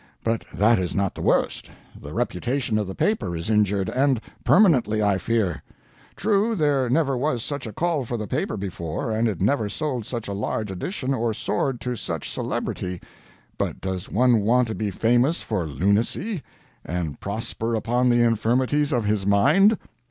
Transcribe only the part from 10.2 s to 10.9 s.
a large